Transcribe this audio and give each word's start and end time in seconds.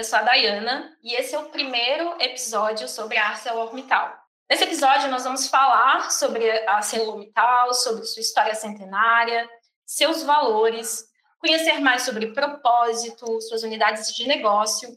eu 0.00 0.04
sou 0.04 0.18
a 0.18 0.22
Dayana 0.22 0.96
e 1.02 1.12
esse 1.14 1.34
é 1.34 1.38
o 1.38 1.50
primeiro 1.50 2.16
episódio 2.22 2.88
sobre 2.88 3.18
a 3.18 3.28
ArcelorMittal. 3.28 4.18
Nesse 4.48 4.64
episódio 4.64 5.10
nós 5.10 5.24
vamos 5.24 5.46
falar 5.46 6.10
sobre 6.10 6.50
a 6.66 6.76
ArcelorMittal, 6.76 7.74
sobre 7.74 8.04
sua 8.04 8.22
história 8.22 8.54
centenária, 8.54 9.46
seus 9.84 10.22
valores, 10.22 11.04
conhecer 11.38 11.80
mais 11.80 12.00
sobre 12.00 12.32
propósito, 12.32 13.42
suas 13.42 13.62
unidades 13.62 14.14
de 14.14 14.26
negócio 14.26 14.88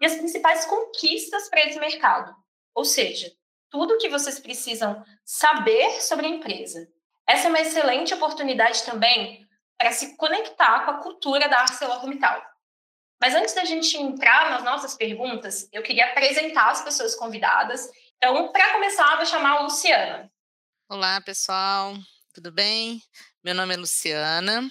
e 0.00 0.06
as 0.06 0.14
principais 0.14 0.64
conquistas 0.66 1.50
para 1.50 1.66
esse 1.66 1.80
mercado. 1.80 2.32
Ou 2.76 2.84
seja, 2.84 3.32
tudo 3.68 3.94
o 3.94 3.98
que 3.98 4.08
vocês 4.08 4.38
precisam 4.38 5.04
saber 5.24 6.00
sobre 6.00 6.26
a 6.26 6.30
empresa. 6.30 6.86
Essa 7.26 7.48
é 7.48 7.50
uma 7.50 7.60
excelente 7.60 8.14
oportunidade 8.14 8.84
também 8.84 9.44
para 9.76 9.90
se 9.90 10.16
conectar 10.16 10.84
com 10.84 10.92
a 10.92 10.98
cultura 11.02 11.48
da 11.48 11.62
ArcelorMittal. 11.62 12.53
Mas 13.24 13.34
antes 13.34 13.54
da 13.54 13.64
gente 13.64 13.96
entrar 13.96 14.50
nas 14.50 14.62
nossas 14.62 14.94
perguntas, 14.94 15.66
eu 15.72 15.82
queria 15.82 16.10
apresentar 16.10 16.70
as 16.70 16.84
pessoas 16.84 17.14
convidadas. 17.14 17.88
Então, 18.18 18.52
para 18.52 18.74
começar, 18.74 19.16
vou 19.16 19.24
chamar 19.24 19.52
a 19.52 19.60
Luciana. 19.62 20.30
Olá, 20.90 21.22
pessoal. 21.22 21.96
Tudo 22.34 22.52
bem? 22.52 23.00
Meu 23.42 23.54
nome 23.54 23.72
é 23.72 23.78
Luciana. 23.78 24.70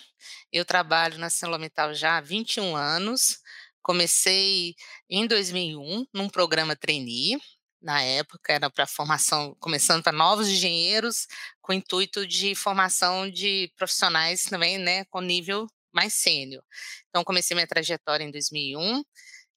Eu 0.52 0.64
trabalho 0.64 1.18
na 1.18 1.26
ArcelorMittal 1.26 1.96
já 1.96 2.18
há 2.18 2.22
21 2.22 2.76
anos. 2.76 3.40
Comecei 3.82 4.76
em 5.10 5.26
2001 5.26 6.06
num 6.14 6.30
programa 6.30 6.76
trainee, 6.76 7.42
na 7.82 8.04
época 8.04 8.54
era 8.54 8.70
para 8.70 8.86
formação, 8.86 9.58
começando 9.60 10.04
para 10.04 10.12
novos 10.12 10.48
engenheiros, 10.48 11.28
com 11.60 11.72
o 11.72 11.76
intuito 11.76 12.28
de 12.28 12.54
formação 12.54 13.28
de 13.28 13.74
profissionais 13.76 14.44
também, 14.44 14.78
né, 14.78 15.06
com 15.06 15.22
nível 15.22 15.68
mais 15.94 16.14
sênior. 16.14 16.64
Então, 17.10 17.24
comecei 17.24 17.56
minha 17.56 17.68
trajetória 17.68 18.24
em 18.24 18.32
2001, 18.32 19.04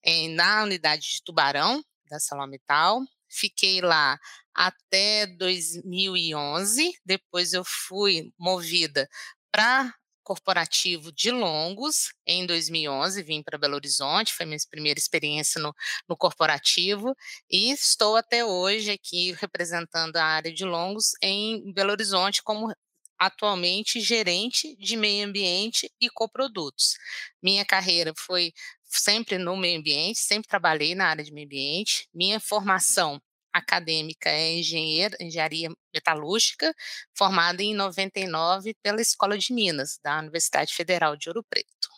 em, 0.04 0.28
na 0.34 0.62
unidade 0.62 1.02
de 1.02 1.22
Tubarão, 1.24 1.82
da 2.08 2.20
Salomital, 2.20 3.00
fiquei 3.28 3.80
lá 3.80 4.18
até 4.54 5.26
2011, 5.26 6.92
depois 7.04 7.52
eu 7.52 7.64
fui 7.64 8.32
movida 8.38 9.08
para 9.50 9.92
corporativo 10.26 11.12
de 11.12 11.30
longos 11.30 12.12
em 12.26 12.44
2011, 12.44 13.22
vim 13.22 13.44
para 13.44 13.56
Belo 13.56 13.76
Horizonte, 13.76 14.34
foi 14.34 14.44
minha 14.44 14.58
primeira 14.68 14.98
experiência 14.98 15.62
no, 15.62 15.72
no 16.08 16.16
corporativo. 16.16 17.14
E 17.48 17.70
estou 17.70 18.16
até 18.16 18.44
hoje 18.44 18.90
aqui 18.90 19.32
representando 19.32 20.16
a 20.16 20.24
área 20.24 20.52
de 20.52 20.64
longos 20.64 21.12
em 21.22 21.72
Belo 21.72 21.92
Horizonte 21.92 22.42
como 22.42 22.74
atualmente 23.18 24.00
gerente 24.00 24.76
de 24.76 24.96
meio 24.96 25.26
ambiente 25.26 25.90
e 26.00 26.08
coprodutos. 26.10 26.96
Minha 27.42 27.64
carreira 27.64 28.12
foi 28.16 28.52
sempre 28.82 29.38
no 29.38 29.56
meio 29.56 29.78
ambiente, 29.78 30.18
sempre 30.18 30.48
trabalhei 30.48 30.94
na 30.94 31.08
área 31.08 31.24
de 31.24 31.32
meio 31.32 31.46
ambiente. 31.46 32.08
Minha 32.14 32.40
formação 32.40 33.20
acadêmica 33.52 34.28
é 34.28 34.58
engenheira, 34.58 35.16
engenharia 35.20 35.70
metalúrgica, 35.94 36.74
formada 37.16 37.62
em 37.62 37.74
99 37.74 38.74
pela 38.82 39.00
Escola 39.00 39.38
de 39.38 39.52
Minas, 39.52 39.98
da 40.02 40.18
Universidade 40.18 40.74
Federal 40.74 41.16
de 41.16 41.28
Ouro 41.28 41.44
Preto. 41.44 41.88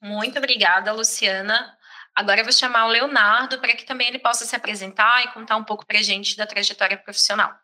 Muito 0.00 0.38
obrigada, 0.38 0.92
Luciana. 0.92 1.76
Agora 2.14 2.40
eu 2.40 2.44
vou 2.44 2.52
chamar 2.52 2.86
o 2.86 2.90
Leonardo 2.90 3.58
para 3.58 3.74
que 3.74 3.84
também 3.84 4.08
ele 4.08 4.18
possa 4.18 4.44
se 4.44 4.54
apresentar 4.54 5.24
e 5.24 5.32
contar 5.32 5.56
um 5.56 5.64
pouco 5.64 5.86
para 5.86 5.98
a 5.98 6.02
gente 6.02 6.36
da 6.36 6.46
trajetória 6.46 6.96
profissional. 6.96 7.63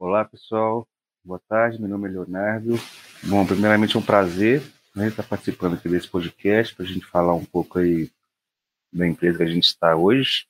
Olá, 0.00 0.24
pessoal. 0.24 0.86
Boa 1.24 1.40
tarde. 1.48 1.80
Meu 1.80 1.88
nome 1.88 2.08
é 2.08 2.12
Leonardo. 2.12 2.76
Bom, 3.24 3.44
primeiramente 3.44 3.96
é 3.96 3.98
um 3.98 4.02
prazer 4.02 4.62
né, 4.94 5.08
estar 5.08 5.24
participando 5.24 5.74
aqui 5.74 5.88
desse 5.88 6.06
podcast 6.06 6.72
para 6.72 6.84
a 6.84 6.88
gente 6.88 7.04
falar 7.04 7.34
um 7.34 7.44
pouco 7.44 7.80
aí 7.80 8.08
da 8.92 9.08
empresa 9.08 9.38
que 9.38 9.42
a 9.42 9.48
gente 9.48 9.64
está 9.64 9.96
hoje. 9.96 10.46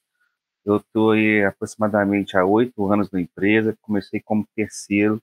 Eu 0.66 0.76
estou 0.76 1.14
aproximadamente 1.46 2.36
há 2.36 2.44
oito 2.44 2.92
anos 2.92 3.10
na 3.10 3.22
empresa, 3.22 3.74
comecei 3.80 4.20
como 4.20 4.46
terceiro 4.54 5.18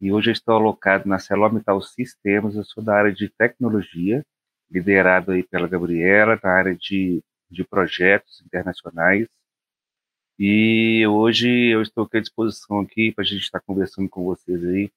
e 0.00 0.10
hoje 0.10 0.30
estou 0.30 0.54
alocado 0.54 1.06
na 1.06 1.16
ArcelorMittal 1.16 1.82
Sistemas, 1.82 2.54
eu 2.54 2.64
sou 2.64 2.82
da 2.82 2.96
área 2.96 3.12
de 3.12 3.28
tecnologia, 3.28 4.24
liderado 4.70 5.32
aí 5.32 5.42
pela 5.42 5.68
Gabriela, 5.68 6.40
na 6.42 6.50
área 6.50 6.74
de, 6.74 7.22
de 7.50 7.62
projetos 7.62 8.40
internacionais. 8.40 9.28
E 10.38 11.06
hoje 11.06 11.48
eu 11.48 11.82
estou 11.82 12.04
aqui 12.04 12.18
à 12.18 12.20
disposição 12.20 12.80
aqui 12.80 13.12
para 13.12 13.22
a 13.22 13.26
gente 13.26 13.42
estar 13.42 13.60
conversando 13.60 14.08
com 14.08 14.24
vocês 14.24 14.64
aí 14.64 14.90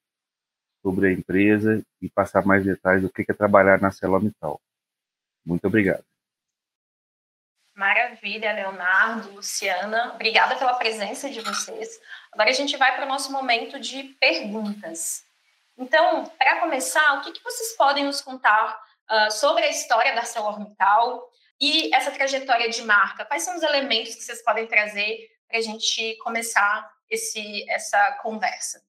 sobre 0.82 1.08
a 1.08 1.12
empresa 1.12 1.84
e 2.00 2.08
passar 2.08 2.44
mais 2.44 2.64
detalhes 2.64 3.02
do 3.02 3.10
que 3.10 3.24
é 3.28 3.34
trabalhar 3.34 3.80
na 3.80 3.88
ArcelorMittal. 3.88 4.60
Muito 5.44 5.66
obrigado. 5.66 6.04
Maravilha, 7.74 8.54
Leonardo, 8.54 9.32
Luciana. 9.32 10.14
Obrigada 10.14 10.56
pela 10.56 10.74
presença 10.74 11.28
de 11.28 11.40
vocês. 11.42 12.00
Agora 12.32 12.48
a 12.48 12.54
gente 12.54 12.74
vai 12.76 12.94
para 12.94 13.04
o 13.04 13.08
nosso 13.08 13.30
momento 13.30 13.78
de 13.78 14.04
perguntas. 14.18 15.26
Então, 15.76 16.24
para 16.38 16.60
começar, 16.60 17.18
o 17.18 17.20
que, 17.20 17.32
que, 17.32 17.44
vocês 17.44 17.76
podem 17.76 18.04
nos 18.04 18.22
contar 18.22 18.80
uh, 19.10 19.30
sobre 19.30 19.62
a 19.62 19.68
história 19.68 20.14
da 20.14 20.20
ArcelorMittal 20.20 21.30
e 21.60 21.94
essa 21.94 22.10
trajetória 22.10 22.68
de 22.68 22.82
marca? 22.82 23.24
Quais 23.24 23.42
são 23.42 23.56
os 23.56 23.62
elementos 23.62 24.14
que 24.14 24.22
vocês 24.22 24.42
podem 24.42 24.66
trazer 24.66 25.30
para 25.48 25.58
a 25.58 25.62
gente 25.62 26.16
começar 26.18 26.90
esse, 27.08 27.68
essa 27.70 28.18
conversa? 28.22 28.82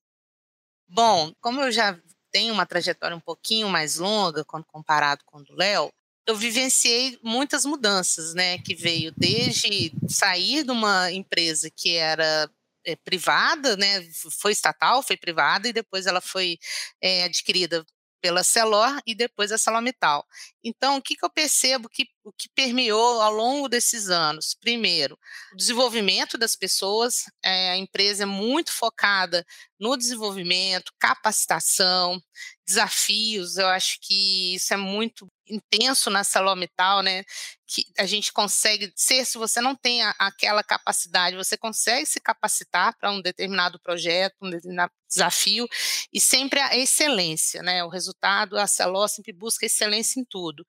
Bom, 0.88 1.34
como 1.42 1.62
eu 1.62 1.72
já 1.72 1.98
tenho 2.32 2.54
uma 2.54 2.66
trajetória 2.66 3.16
um 3.16 3.22
pouquinho 3.22 3.70
mais 3.70 3.98
longa 3.98 4.44
quando 4.46 4.66
comparado 4.66 5.24
com 5.26 5.40
o 5.40 5.44
do 5.44 5.56
Léo, 5.56 5.92
eu 6.26 6.36
vivenciei 6.36 7.18
muitas 7.24 7.66
mudanças, 7.66 8.34
né? 8.34 8.58
Que 8.60 8.76
veio 8.76 9.14
desde 9.16 9.94
sair 10.10 10.64
de 10.64 10.72
uma 10.72 11.12
empresa 11.12 11.70
que 11.70 11.96
era 11.96 12.50
é, 12.86 12.96
privada, 12.98 13.78
né? 13.78 14.06
Foi 14.40 14.52
estatal, 14.52 15.02
foi 15.02 15.16
privada 15.16 15.70
e 15.70 15.74
depois 15.74 16.06
ela 16.06 16.20
foi 16.20 16.60
é, 17.02 17.24
adquirida 17.24 17.86
pela 18.22 18.44
Celor 18.44 19.00
e 19.06 19.16
depois 19.16 19.52
a 19.52 19.58
Salomital. 19.58 20.26
Então, 20.64 20.98
o 20.98 21.02
que, 21.02 21.16
que 21.16 21.26
eu 21.26 21.30
percebo 21.30 21.90
que 21.90 22.06
o 22.24 22.32
que 22.34 22.50
permeou 22.50 23.22
ao 23.22 23.32
longo 23.32 23.70
desses 23.70 24.10
anos? 24.10 24.56
Primeiro, 24.60 25.18
o 25.54 25.56
desenvolvimento 25.56 26.38
das 26.38 26.56
pessoas. 26.56 27.24
É, 27.44 27.72
a 27.72 27.78
empresa 27.78 28.24
é 28.24 28.26
muito 28.26 28.72
focada 28.74 29.46
no 29.80 29.96
desenvolvimento, 29.96 30.92
capacitação, 31.00 32.22
desafios. 32.66 33.58
Eu 33.58 33.68
acho 33.68 33.98
que 34.02 34.56
isso 34.56 34.74
é 34.74 34.78
muito 34.78 35.30
intenso 35.50 36.10
na 36.10 36.24
Salomital, 36.24 37.02
né? 37.02 37.24
Que 37.66 37.86
a 37.98 38.06
gente 38.06 38.32
consegue 38.32 38.92
ser, 38.96 39.26
se 39.26 39.38
você 39.38 39.62
não 39.62 39.76
tem 39.76 40.02
a, 40.04 40.16
aquela 40.20 40.64
capacidade, 40.64 41.36
você 41.36 41.58
consegue 41.58 42.06
se 42.06 42.20
capacitar 42.20 42.98
para 42.98 43.12
um 43.12 43.22
determinado 43.22 43.80
projeto, 43.80 44.36
um 44.42 44.50
determinado 44.50 44.92
desafio, 45.08 45.68
e 46.12 46.20
sempre 46.20 46.60
a 46.60 46.76
excelência, 46.78 47.62
né? 47.62 47.84
O 47.84 47.90
resultado, 47.90 48.58
a 48.58 48.68
Celó 48.68 49.08
sempre 49.08 49.34
busca 49.34 49.66
excelência 49.66 50.20
em 50.20 50.26
tudo. 50.26 50.66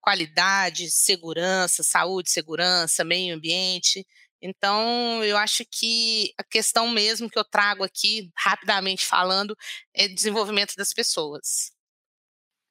Qualidade, 0.00 0.90
segurança, 0.90 1.82
saúde, 1.82 2.30
segurança, 2.30 3.04
meio 3.04 3.34
ambiente. 3.34 4.06
Então, 4.42 5.22
eu 5.24 5.36
acho 5.36 5.64
que 5.70 6.34
a 6.36 6.42
questão 6.42 6.88
mesmo 6.88 7.30
que 7.30 7.38
eu 7.38 7.44
trago 7.44 7.84
aqui, 7.84 8.30
rapidamente 8.36 9.06
falando, 9.06 9.56
é 9.94 10.08
desenvolvimento 10.08 10.74
das 10.76 10.92
pessoas. 10.92 11.72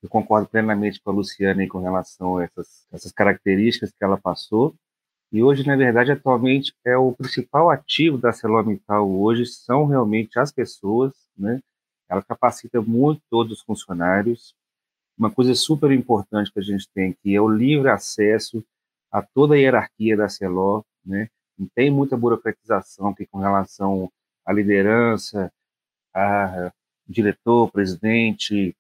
Eu 0.01 0.09
concordo 0.09 0.47
plenamente 0.47 0.99
com 1.01 1.11
a 1.11 1.13
Luciana 1.13 1.67
com 1.67 1.79
relação 1.79 2.37
a 2.37 2.43
essas, 2.43 2.87
essas 2.91 3.11
características 3.11 3.91
que 3.91 4.03
ela 4.03 4.17
passou. 4.17 4.75
E 5.31 5.41
hoje, 5.43 5.65
na 5.65 5.75
verdade, 5.75 6.11
atualmente, 6.11 6.73
é 6.83 6.97
o 6.97 7.13
principal 7.13 7.69
ativo 7.69 8.17
da 8.17 8.29
ArcelorMittal 8.29 9.09
hoje 9.09 9.45
são 9.45 9.85
realmente 9.85 10.37
as 10.39 10.51
pessoas, 10.51 11.13
né? 11.37 11.61
Ela 12.09 12.21
capacita 12.21 12.81
muito 12.81 13.21
todos 13.29 13.59
os 13.59 13.63
funcionários. 13.63 14.53
Uma 15.17 15.31
coisa 15.31 15.53
super 15.55 15.91
importante 15.91 16.51
que 16.51 16.59
a 16.59 16.63
gente 16.63 16.89
tem 16.93 17.11
aqui 17.11 17.35
é 17.35 17.39
o 17.39 17.47
livre 17.47 17.89
acesso 17.89 18.63
a 19.11 19.21
toda 19.21 19.55
a 19.55 19.57
hierarquia 19.57 20.17
da 20.17 20.27
Celor, 20.27 20.83
né? 21.05 21.29
Não 21.57 21.67
tem 21.75 21.91
muita 21.91 22.17
burocratização 22.17 23.09
aqui 23.09 23.25
com 23.27 23.37
relação 23.37 24.11
à 24.45 24.51
liderança, 24.51 25.51
a 26.13 26.73
diretor, 27.07 27.71
presidente. 27.71 28.75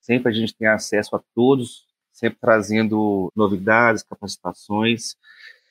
Sempre 0.00 0.30
a 0.30 0.34
gente 0.34 0.54
tem 0.54 0.66
acesso 0.66 1.14
a 1.14 1.22
todos, 1.34 1.86
sempre 2.12 2.38
trazendo 2.40 3.30
novidades, 3.36 4.02
capacitações. 4.02 5.14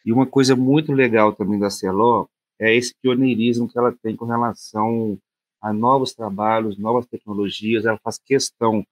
E 0.06 0.12
uma 0.12 0.26
coisa 0.26 0.56
muito 0.56 0.92
legal 0.92 1.34
também 1.34 1.60
da 1.60 1.70
Celor 1.70 2.30
é 2.60 2.74
esse 2.76 2.94
pioneirismo 3.02 3.70
que 3.70 3.78
ela 3.78 3.92
tem 3.92 4.16
com 4.16 4.26
relação 4.26 5.18
a 5.62 5.74
novos 5.74 6.14
trabalhos, 6.14 6.78
novas 6.78 7.06
tecnologias. 7.06 7.86
Ela 7.86 8.00
faz 8.04 8.18
questão 8.18 8.86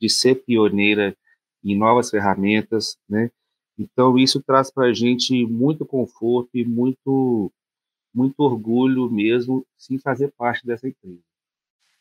de 0.00 0.08
ser 0.08 0.36
pioneira 0.44 1.16
em 1.62 1.76
novas 1.76 2.10
ferramentas, 2.10 2.96
né? 3.08 3.30
Então, 3.78 4.18
isso 4.18 4.42
traz 4.42 4.70
para 4.70 4.88
a 4.88 4.92
gente 4.92 5.46
muito 5.46 5.86
conforto 5.86 6.50
e 6.54 6.64
muito, 6.64 7.50
muito 8.12 8.38
orgulho 8.40 9.10
mesmo, 9.10 9.66
sim, 9.76 9.98
fazer 9.98 10.32
parte 10.36 10.66
dessa 10.66 10.86
empresa. 10.86 11.22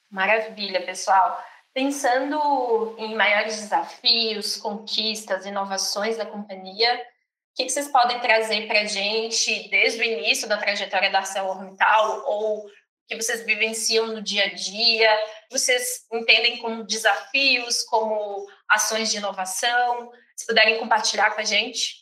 Maravilha, 0.10 0.86
pessoal. 0.86 1.42
Pensando 1.74 2.96
em 2.98 3.16
maiores 3.16 3.58
desafios, 3.58 4.58
conquistas, 4.58 5.46
inovações 5.46 6.18
da 6.18 6.26
companhia, 6.26 6.96
o 6.96 7.64
que, 7.64 7.70
vocês 7.70 7.90
podem 7.90 8.20
trazer 8.20 8.68
para 8.68 8.82
a 8.82 8.86
gente 8.86 9.70
desde 9.70 10.00
o 10.00 10.04
início 10.04 10.48
da 10.48 10.58
trajetória 10.58 11.12
da 11.12 11.20
ArcelorMittal 11.20 12.24
ou 12.26 12.70
que 13.10 13.16
vocês 13.16 13.44
vivenciam 13.44 14.08
no 14.08 14.22
dia 14.22 14.46
a 14.46 14.54
dia? 14.54 15.10
Vocês 15.52 16.06
entendem 16.14 16.58
como 16.58 16.84
desafios, 16.84 17.84
como 17.84 18.48
ações 18.70 19.10
de 19.10 19.18
inovação? 19.18 20.12
Se 20.36 20.46
puderem 20.46 20.78
compartilhar 20.78 21.32
com 21.32 21.42
a 21.42 21.44
gente. 21.44 21.99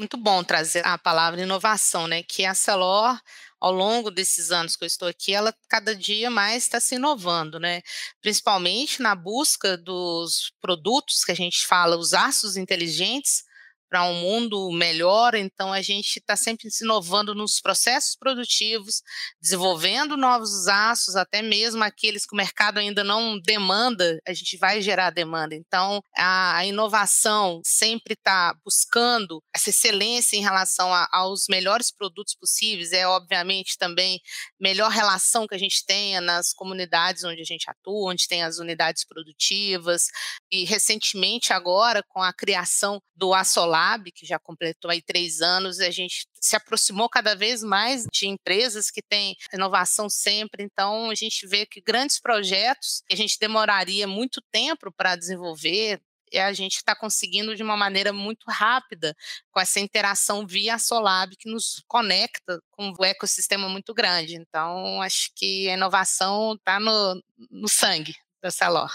Muito 0.00 0.16
bom 0.16 0.42
trazer 0.42 0.82
a 0.86 0.96
palavra 0.96 1.42
inovação, 1.42 2.06
né? 2.06 2.22
Que 2.22 2.46
a 2.46 2.54
Celor 2.54 3.20
ao 3.60 3.70
longo 3.70 4.10
desses 4.10 4.50
anos 4.50 4.74
que 4.74 4.82
eu 4.82 4.86
estou 4.86 5.06
aqui, 5.06 5.34
ela 5.34 5.54
cada 5.68 5.94
dia 5.94 6.30
mais 6.30 6.62
está 6.62 6.80
se 6.80 6.94
inovando, 6.94 7.60
né? 7.60 7.82
Principalmente 8.22 9.02
na 9.02 9.14
busca 9.14 9.76
dos 9.76 10.54
produtos 10.58 11.22
que 11.22 11.32
a 11.32 11.34
gente 11.34 11.66
fala, 11.66 11.98
os 11.98 12.14
aços 12.14 12.56
inteligentes, 12.56 13.44
para 13.90 14.04
um 14.04 14.14
mundo 14.14 14.70
melhor, 14.70 15.34
então 15.34 15.72
a 15.72 15.82
gente 15.82 16.18
está 16.18 16.36
sempre 16.36 16.70
se 16.70 16.84
inovando 16.84 17.34
nos 17.34 17.60
processos 17.60 18.14
produtivos, 18.14 19.02
desenvolvendo 19.42 20.16
novos 20.16 20.68
aços, 20.68 21.16
até 21.16 21.42
mesmo 21.42 21.82
aqueles 21.82 22.24
que 22.24 22.32
o 22.32 22.36
mercado 22.36 22.78
ainda 22.78 23.02
não 23.02 23.36
demanda, 23.40 24.20
a 24.26 24.32
gente 24.32 24.56
vai 24.56 24.80
gerar 24.80 25.10
demanda. 25.10 25.56
Então, 25.56 26.00
a, 26.16 26.64
inovação 26.64 27.60
sempre 27.64 28.14
está 28.14 28.54
buscando 28.64 29.42
essa 29.52 29.70
excelência 29.70 30.36
em 30.36 30.42
relação 30.42 30.94
a, 30.94 31.08
aos 31.10 31.46
melhores 31.50 31.90
produtos 31.90 32.36
possíveis, 32.36 32.92
é 32.92 33.08
obviamente 33.08 33.76
também 33.76 34.20
melhor 34.60 34.90
relação 34.90 35.48
que 35.48 35.54
a 35.54 35.58
gente 35.58 35.84
tenha 35.84 36.20
nas 36.20 36.52
comunidades 36.52 37.24
onde 37.24 37.40
a 37.40 37.44
gente 37.44 37.68
atua, 37.68 38.12
onde 38.12 38.28
tem 38.28 38.44
as 38.44 38.58
unidades 38.58 39.04
produtivas, 39.04 40.04
e 40.48 40.64
recentemente 40.64 41.52
agora 41.52 42.04
com 42.08 42.22
a 42.22 42.32
criação 42.32 43.02
do 43.16 43.34
Açolar, 43.34 43.79
Lab, 43.80 44.12
que 44.12 44.26
já 44.26 44.38
completou 44.38 44.90
aí 44.90 45.00
três 45.00 45.40
anos, 45.40 45.80
a 45.80 45.90
gente 45.90 46.26
se 46.40 46.54
aproximou 46.54 47.08
cada 47.08 47.34
vez 47.34 47.62
mais 47.62 48.04
de 48.12 48.26
empresas 48.26 48.90
que 48.90 49.02
têm 49.02 49.36
inovação 49.52 50.08
sempre. 50.08 50.62
Então, 50.62 51.10
a 51.10 51.14
gente 51.14 51.46
vê 51.46 51.64
que 51.64 51.80
grandes 51.80 52.20
projetos 52.20 53.02
que 53.06 53.14
a 53.14 53.16
gente 53.16 53.38
demoraria 53.40 54.06
muito 54.06 54.42
tempo 54.52 54.92
para 54.92 55.16
desenvolver, 55.16 56.00
a 56.32 56.52
gente 56.52 56.76
está 56.76 56.94
conseguindo 56.94 57.56
de 57.56 57.62
uma 57.62 57.76
maneira 57.76 58.12
muito 58.12 58.44
rápida 58.48 59.16
com 59.50 59.58
essa 59.58 59.80
interação 59.80 60.46
via 60.46 60.78
Solab 60.78 61.34
que 61.36 61.50
nos 61.50 61.82
conecta 61.88 62.62
com 62.70 62.90
um 62.90 63.04
ecossistema 63.04 63.68
muito 63.68 63.92
grande. 63.92 64.36
Então, 64.36 65.02
acho 65.02 65.32
que 65.34 65.68
a 65.68 65.74
inovação 65.74 66.54
está 66.54 66.78
no, 66.78 67.20
no 67.50 67.68
sangue 67.68 68.14
da 68.40 68.50
Celor. 68.50 68.90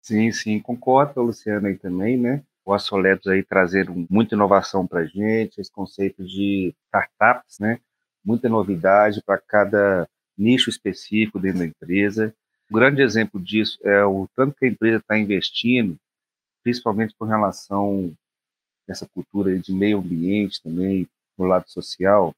Sim, 0.00 0.30
sim, 0.30 0.60
concordo, 0.60 1.20
Luciana, 1.20 1.68
aí 1.68 1.76
também, 1.76 2.16
né? 2.16 2.44
O 2.66 2.74
Assoletos 2.74 3.28
aí 3.28 3.44
trazeram 3.44 4.04
muita 4.10 4.34
inovação 4.34 4.84
para 4.84 5.00
a 5.00 5.06
gente, 5.06 5.60
esse 5.60 5.70
conceito 5.70 6.24
de 6.24 6.74
startups, 6.88 7.60
né? 7.60 7.78
Muita 8.24 8.48
novidade 8.48 9.22
para 9.24 9.38
cada 9.38 10.08
nicho 10.36 10.68
específico 10.68 11.38
dentro 11.38 11.60
da 11.60 11.66
empresa. 11.66 12.34
Um 12.68 12.74
grande 12.74 13.02
exemplo 13.02 13.40
disso 13.40 13.78
é 13.84 14.04
o 14.04 14.28
tanto 14.34 14.56
que 14.56 14.64
a 14.64 14.68
empresa 14.68 14.96
está 14.96 15.16
investindo, 15.16 15.96
principalmente 16.64 17.14
com 17.16 17.24
relação 17.24 18.12
a 18.88 18.92
essa 18.92 19.06
cultura 19.06 19.56
de 19.56 19.72
meio 19.72 19.98
ambiente 19.98 20.60
também, 20.60 21.08
no 21.38 21.44
lado 21.44 21.70
social. 21.70 22.34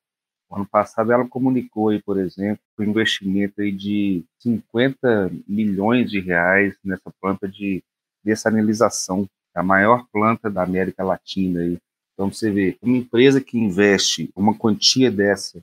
O 0.50 0.56
ano 0.56 0.66
passado 0.66 1.10
ela 1.10 1.26
comunicou 1.26 1.88
aí, 1.88 2.02
por 2.02 2.18
exemplo, 2.18 2.62
um 2.78 2.84
investimento 2.84 3.62
aí 3.62 3.72
de 3.72 4.22
50 4.40 5.30
milhões 5.48 6.10
de 6.10 6.20
reais 6.20 6.76
nessa 6.84 7.10
planta 7.18 7.48
de 7.48 7.82
dessalinização 8.22 9.26
a 9.58 9.62
maior 9.62 10.06
planta 10.12 10.50
da 10.50 10.62
América 10.62 11.04
Latina. 11.04 11.60
Aí. 11.60 11.78
Então, 12.14 12.32
você 12.32 12.50
vê, 12.50 12.76
uma 12.82 12.96
empresa 12.96 13.40
que 13.40 13.58
investe 13.58 14.30
uma 14.34 14.56
quantia 14.56 15.10
dessa 15.10 15.62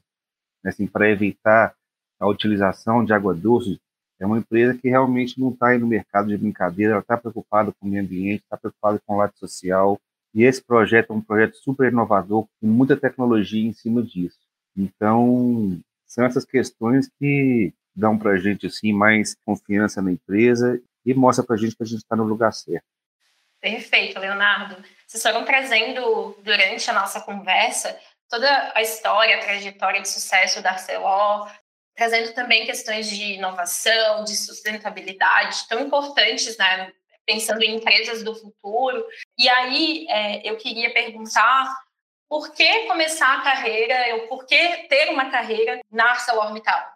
né, 0.63 0.69
assim, 0.69 0.87
para 0.87 1.09
evitar 1.09 1.75
a 2.19 2.27
utilização 2.27 3.05
de 3.05 3.13
água 3.13 3.35
doce, 3.35 3.79
é 4.19 4.25
uma 4.25 4.39
empresa 4.39 4.73
que 4.77 4.89
realmente 4.89 5.39
não 5.39 5.51
está 5.51 5.67
aí 5.67 5.77
no 5.77 5.85
mercado 5.85 6.29
de 6.29 6.37
brincadeira, 6.37 6.93
ela 6.93 7.01
está 7.01 7.17
preocupada 7.17 7.71
com 7.73 7.85
o 7.85 7.89
meio 7.89 8.03
ambiente, 8.03 8.41
está 8.43 8.57
preocupada 8.57 8.99
com 9.05 9.15
o 9.15 9.17
lado 9.17 9.37
social, 9.37 9.99
e 10.33 10.43
esse 10.43 10.63
projeto 10.63 11.11
é 11.11 11.15
um 11.15 11.21
projeto 11.21 11.55
super 11.57 11.91
inovador, 11.91 12.47
com 12.59 12.67
muita 12.67 12.97
tecnologia 12.97 13.65
em 13.65 13.73
cima 13.73 14.01
disso. 14.01 14.39
Então, 14.75 15.79
são 16.07 16.25
essas 16.25 16.45
questões 16.45 17.09
que 17.19 17.73
dão 17.95 18.17
para 18.17 18.31
a 18.31 18.37
gente 18.37 18.65
assim, 18.65 18.91
mais 18.91 19.35
confiança 19.45 20.01
na 20.01 20.11
empresa 20.11 20.81
e 21.05 21.13
mostra 21.13 21.45
para 21.45 21.55
a 21.55 21.57
gente 21.57 21.75
que 21.75 21.83
a 21.83 21.85
gente 21.85 21.99
está 21.99 22.15
no 22.15 22.23
lugar 22.23 22.51
certo. 22.51 22.85
Perfeito, 23.65 24.19
Leonardo. 24.19 24.77
Vocês 25.07 25.23
foram 25.23 25.43
trazendo 25.43 26.37
durante 26.43 26.87
a 26.87 26.93
nossa 26.93 27.19
conversa 27.21 27.99
toda 28.29 28.71
a 28.75 28.81
história, 28.83 29.37
a 29.37 29.39
trajetória 29.39 30.03
de 30.03 30.07
sucesso 30.07 30.61
da 30.61 30.69
Arcelor, 30.73 31.51
trazendo 31.95 32.31
também 32.35 32.67
questões 32.67 33.09
de 33.09 33.33
inovação, 33.33 34.23
de 34.23 34.35
sustentabilidade, 34.35 35.67
tão 35.67 35.79
importantes, 35.79 36.55
né? 36.57 36.93
Pensando 37.25 37.63
em 37.63 37.77
empresas 37.77 38.23
do 38.23 38.35
futuro. 38.35 39.03
E 39.35 39.49
aí 39.49 40.05
é, 40.11 40.47
eu 40.47 40.57
queria 40.57 40.93
perguntar 40.93 41.75
por 42.29 42.53
que 42.53 42.85
começar 42.85 43.39
a 43.39 43.41
carreira, 43.41 44.27
por 44.27 44.45
que 44.45 44.87
ter 44.87 45.09
uma 45.09 45.31
carreira 45.31 45.81
na 45.89 46.11
ArcelorMittal? 46.11 46.93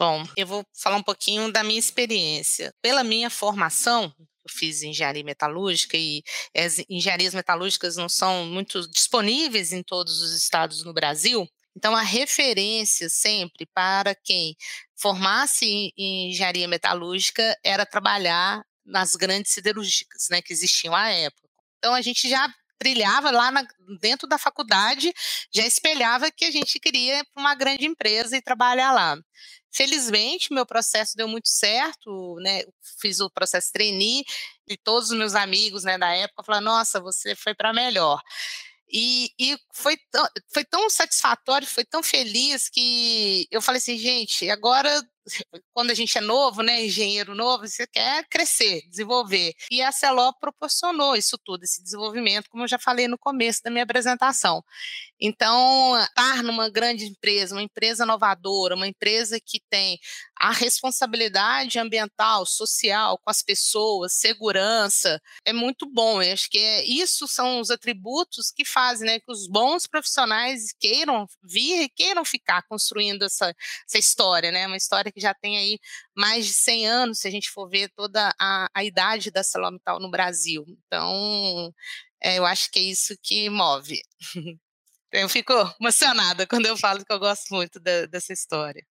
Bom, 0.00 0.24
eu 0.34 0.46
vou 0.46 0.64
falar 0.74 0.96
um 0.96 1.02
pouquinho 1.02 1.52
da 1.52 1.62
minha 1.62 1.78
experiência. 1.78 2.72
Pela 2.80 3.04
minha 3.04 3.28
formação, 3.28 4.10
fiz 4.50 4.82
engenharia 4.82 5.24
metalúrgica 5.24 5.96
e 5.96 6.22
as 6.56 6.82
engenharias 6.88 7.34
metalúrgicas 7.34 7.96
não 7.96 8.08
são 8.08 8.46
muito 8.46 8.88
disponíveis 8.90 9.72
em 9.72 9.82
todos 9.82 10.20
os 10.22 10.32
estados 10.32 10.84
no 10.84 10.92
Brasil. 10.92 11.48
Então, 11.76 11.94
a 11.94 12.02
referência 12.02 13.08
sempre 13.08 13.66
para 13.74 14.14
quem 14.14 14.56
formasse 14.96 15.92
em 15.96 16.30
engenharia 16.30 16.68
metalúrgica 16.68 17.56
era 17.64 17.86
trabalhar 17.86 18.62
nas 18.84 19.14
grandes 19.14 19.52
siderúrgicas, 19.52 20.28
né, 20.30 20.42
que 20.42 20.52
existiam 20.52 20.94
à 20.94 21.08
época. 21.10 21.48
Então, 21.78 21.94
a 21.94 22.02
gente 22.02 22.28
já 22.28 22.52
trilhava 22.80 23.30
lá 23.30 23.50
na, 23.50 23.62
dentro 24.00 24.26
da 24.26 24.38
faculdade, 24.38 25.12
já 25.54 25.66
espelhava 25.66 26.30
que 26.30 26.46
a 26.46 26.50
gente 26.50 26.80
queria 26.80 27.22
uma 27.36 27.54
grande 27.54 27.86
empresa 27.86 28.36
e 28.36 28.42
trabalhar 28.42 28.90
lá. 28.92 29.18
Felizmente, 29.72 30.52
meu 30.52 30.66
processo 30.66 31.16
deu 31.16 31.28
muito 31.28 31.48
certo, 31.48 32.36
né? 32.40 32.62
Fiz 33.00 33.20
o 33.20 33.30
processo 33.30 33.70
trainee 33.72 34.24
e 34.66 34.76
todos 34.76 35.10
os 35.10 35.16
meus 35.16 35.34
amigos, 35.34 35.84
né, 35.84 35.96
da 35.98 36.08
época 36.12 36.42
falaram: 36.42 36.64
"Nossa, 36.64 37.00
você 37.00 37.36
foi 37.36 37.54
para 37.54 37.72
melhor". 37.72 38.20
E, 38.92 39.30
e 39.38 39.56
foi, 39.72 39.96
tão, 40.10 40.26
foi 40.52 40.64
tão 40.64 40.90
satisfatório, 40.90 41.66
foi 41.66 41.84
tão 41.84 42.02
feliz 42.02 42.68
que 42.68 43.46
eu 43.50 43.62
falei 43.62 43.78
assim, 43.78 43.96
gente, 43.96 44.50
agora 44.50 44.90
quando 45.72 45.90
a 45.90 45.94
gente 45.94 46.16
é 46.16 46.20
novo, 46.20 46.62
né, 46.62 46.84
engenheiro 46.84 47.34
novo, 47.34 47.66
você 47.66 47.86
quer 47.86 48.26
crescer, 48.28 48.82
desenvolver. 48.88 49.54
E 49.70 49.82
a 49.82 49.92
Celó 49.92 50.32
proporcionou 50.32 51.16
isso 51.16 51.38
tudo, 51.44 51.64
esse 51.64 51.82
desenvolvimento, 51.82 52.48
como 52.50 52.64
eu 52.64 52.68
já 52.68 52.78
falei 52.78 53.08
no 53.08 53.18
começo 53.18 53.62
da 53.62 53.70
minha 53.70 53.84
apresentação. 53.84 54.62
Então, 55.20 56.00
estar 56.02 56.42
numa 56.42 56.70
grande 56.70 57.04
empresa, 57.04 57.54
uma 57.54 57.62
empresa 57.62 58.04
inovadora, 58.04 58.74
uma 58.74 58.86
empresa 58.86 59.38
que 59.38 59.60
tem 59.68 59.98
a 60.40 60.50
responsabilidade 60.50 61.78
ambiental, 61.78 62.46
social 62.46 63.18
com 63.18 63.30
as 63.30 63.42
pessoas, 63.42 64.14
segurança, 64.14 65.20
é 65.44 65.52
muito 65.52 65.86
bom. 65.86 66.22
Eu 66.22 66.32
acho 66.32 66.48
que 66.48 66.58
é, 66.58 66.84
isso 66.84 67.28
são 67.28 67.60
os 67.60 67.70
atributos 67.70 68.50
que 68.50 68.64
fazem 68.64 69.06
né, 69.06 69.20
que 69.20 69.30
os 69.30 69.46
bons 69.46 69.86
profissionais 69.86 70.72
queiram 70.78 71.26
vir 71.42 71.82
e 71.82 71.88
queiram 71.90 72.24
ficar 72.24 72.62
construindo 72.62 73.24
essa, 73.24 73.54
essa 73.86 73.98
história, 73.98 74.50
né? 74.50 74.66
Uma 74.66 74.78
história 74.78 75.09
que 75.12 75.20
já 75.20 75.34
tem 75.34 75.58
aí 75.58 75.78
mais 76.16 76.46
de 76.46 76.52
100 76.52 76.86
anos, 76.86 77.18
se 77.20 77.28
a 77.28 77.30
gente 77.30 77.50
for 77.50 77.68
ver 77.68 77.88
toda 77.90 78.32
a, 78.38 78.68
a 78.74 78.84
idade 78.84 79.30
da 79.30 79.40
ArcelorMittal 79.40 80.00
no 80.00 80.10
Brasil. 80.10 80.64
Então, 80.68 81.72
é, 82.22 82.38
eu 82.38 82.46
acho 82.46 82.70
que 82.70 82.78
é 82.78 82.82
isso 82.82 83.14
que 83.22 83.48
move. 83.50 84.00
Eu 85.12 85.28
fico 85.28 85.52
emocionada 85.80 86.46
quando 86.46 86.66
eu 86.66 86.76
falo 86.76 87.04
que 87.04 87.12
eu 87.12 87.18
gosto 87.18 87.52
muito 87.52 87.80
de, 87.80 88.06
dessa 88.06 88.32
história. 88.32 88.86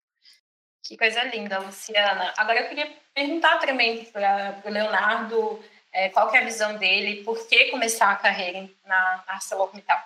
Que 0.84 0.98
coisa 0.98 1.24
linda, 1.24 1.60
Luciana. 1.60 2.34
Agora 2.36 2.60
eu 2.60 2.68
queria 2.68 2.94
perguntar 3.14 3.58
também 3.60 4.04
para 4.04 4.62
o 4.66 4.70
Leonardo 4.70 5.64
é, 5.92 6.10
qual 6.10 6.34
é 6.34 6.40
a 6.40 6.46
visão 6.46 6.78
dele, 6.78 7.24
por 7.24 7.48
que 7.48 7.72
começar 7.72 8.12
a 8.12 8.16
carreira 8.16 8.70
na 8.86 9.24
ArcelorMittal? 9.28 10.00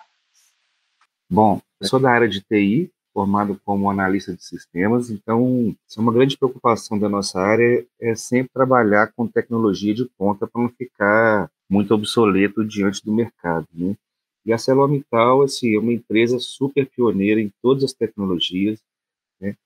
Bom, 1.28 1.60
eu 1.80 1.88
sou 1.88 2.00
da 2.00 2.10
área 2.10 2.28
de 2.28 2.40
TI, 2.40 2.92
formado 3.14 3.58
como 3.64 3.88
analista 3.88 4.34
de 4.34 4.44
sistemas, 4.44 5.08
então 5.08 5.74
é 5.96 6.00
uma 6.00 6.12
grande 6.12 6.36
preocupação 6.36 6.98
da 6.98 7.08
nossa 7.08 7.40
área 7.40 7.86
é 8.00 8.14
sempre 8.16 8.52
trabalhar 8.52 9.12
com 9.12 9.28
tecnologia 9.28 9.94
de 9.94 10.04
ponta 10.18 10.48
para 10.48 10.60
não 10.60 10.68
ficar 10.68 11.48
muito 11.70 11.94
obsoleto 11.94 12.64
diante 12.64 13.04
do 13.04 13.12
mercado, 13.12 13.68
né? 13.72 13.94
E 14.44 14.52
a 14.52 14.56
ArcelorMittal 14.56 15.42
assim, 15.42 15.74
é 15.74 15.78
uma 15.78 15.92
empresa 15.92 16.38
super 16.38 16.86
pioneira 16.86 17.40
em 17.40 17.50
todas 17.62 17.84
as 17.84 17.92
tecnologias. 17.94 18.78
Né? 19.40 19.56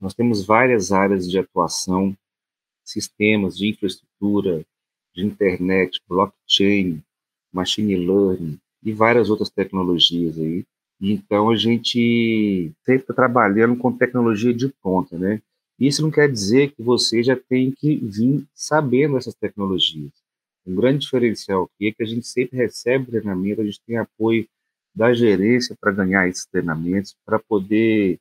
Nós 0.00 0.12
temos 0.12 0.44
várias 0.44 0.92
áreas 0.92 1.30
de 1.30 1.38
atuação, 1.38 2.14
sistemas 2.84 3.56
de 3.56 3.68
infraestrutura, 3.68 4.62
de 5.14 5.24
internet, 5.24 6.02
blockchain, 6.06 7.02
machine 7.50 7.96
learning 7.96 8.58
e 8.82 8.92
várias 8.92 9.30
outras 9.30 9.48
tecnologias 9.48 10.38
aí. 10.38 10.66
Então 11.00 11.50
a 11.50 11.56
gente 11.56 12.72
sempre 12.84 13.02
está 13.02 13.14
trabalhando 13.14 13.76
com 13.76 13.92
tecnologia 13.92 14.54
de 14.54 14.68
ponta, 14.82 15.18
né? 15.18 15.42
Isso 15.78 16.02
não 16.02 16.10
quer 16.10 16.30
dizer 16.30 16.72
que 16.72 16.82
você 16.82 17.22
já 17.22 17.36
tem 17.36 17.70
que 17.70 17.96
vir 17.96 18.46
sabendo 18.54 19.18
essas 19.18 19.34
tecnologias. 19.34 20.12
Um 20.66 20.74
grande 20.74 21.00
diferencial 21.00 21.64
aqui 21.64 21.88
é 21.88 21.92
que 21.92 22.02
a 22.02 22.06
gente 22.06 22.26
sempre 22.26 22.56
recebe 22.56 23.10
treinamento, 23.10 23.60
a 23.60 23.64
gente 23.64 23.80
tem 23.86 23.98
apoio 23.98 24.48
da 24.94 25.12
gerência 25.12 25.76
para 25.78 25.92
ganhar 25.92 26.26
esses 26.28 26.46
treinamentos, 26.46 27.14
para 27.24 27.38
poder 27.38 28.18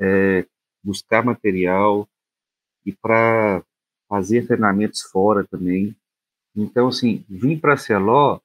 é, 0.00 0.44
buscar 0.82 1.24
material 1.24 2.08
e 2.84 2.92
para 2.92 3.62
fazer 4.08 4.46
treinamentos 4.46 5.02
fora 5.02 5.44
também. 5.44 5.94
Então, 6.56 6.88
assim, 6.88 7.24
vir 7.28 7.60
para 7.60 7.74
a 7.74 7.76
Celó 7.76 8.40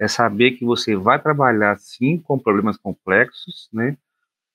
é 0.00 0.08
saber 0.08 0.52
que 0.52 0.64
você 0.64 0.96
vai 0.96 1.20
trabalhar, 1.20 1.78
sim, 1.78 2.18
com 2.18 2.38
problemas 2.38 2.76
complexos, 2.76 3.68
né, 3.72 3.96